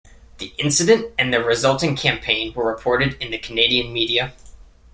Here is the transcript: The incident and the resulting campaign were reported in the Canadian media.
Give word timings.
The 0.39 0.47
incident 0.57 1.13
and 1.19 1.31
the 1.31 1.43
resulting 1.43 1.95
campaign 1.95 2.53
were 2.55 2.65
reported 2.65 3.13
in 3.21 3.29
the 3.29 3.37
Canadian 3.37 3.93
media. 3.93 4.33